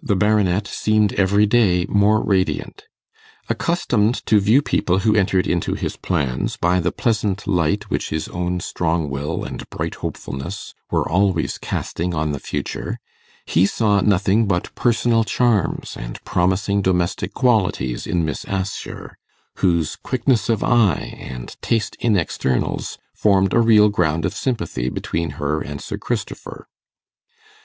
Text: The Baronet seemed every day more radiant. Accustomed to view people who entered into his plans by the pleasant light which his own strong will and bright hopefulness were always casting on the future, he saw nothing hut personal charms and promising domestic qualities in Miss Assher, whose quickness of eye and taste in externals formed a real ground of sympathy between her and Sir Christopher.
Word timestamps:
The 0.00 0.14
Baronet 0.14 0.68
seemed 0.68 1.12
every 1.14 1.44
day 1.44 1.86
more 1.88 2.22
radiant. 2.22 2.84
Accustomed 3.48 4.24
to 4.26 4.38
view 4.38 4.62
people 4.62 5.00
who 5.00 5.16
entered 5.16 5.48
into 5.48 5.74
his 5.74 5.96
plans 5.96 6.56
by 6.56 6.78
the 6.78 6.92
pleasant 6.92 7.48
light 7.48 7.90
which 7.90 8.10
his 8.10 8.28
own 8.28 8.60
strong 8.60 9.10
will 9.10 9.42
and 9.42 9.68
bright 9.68 9.96
hopefulness 9.96 10.72
were 10.92 11.08
always 11.08 11.58
casting 11.58 12.14
on 12.14 12.30
the 12.30 12.38
future, 12.38 13.00
he 13.44 13.66
saw 13.66 14.00
nothing 14.00 14.48
hut 14.48 14.70
personal 14.76 15.24
charms 15.24 15.96
and 15.96 16.22
promising 16.24 16.80
domestic 16.80 17.34
qualities 17.34 18.06
in 18.06 18.24
Miss 18.24 18.44
Assher, 18.44 19.18
whose 19.56 19.96
quickness 19.96 20.48
of 20.48 20.62
eye 20.62 21.18
and 21.18 21.56
taste 21.60 21.96
in 21.98 22.16
externals 22.16 22.98
formed 23.16 23.52
a 23.52 23.58
real 23.58 23.88
ground 23.88 24.24
of 24.24 24.32
sympathy 24.32 24.88
between 24.88 25.30
her 25.42 25.60
and 25.60 25.80
Sir 25.80 25.98
Christopher. 25.98 26.68